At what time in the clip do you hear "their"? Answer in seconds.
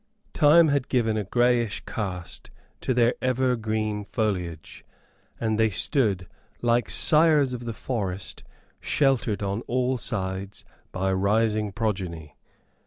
2.95-3.13